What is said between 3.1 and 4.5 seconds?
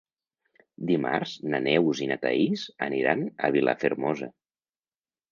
a Vilafermosa.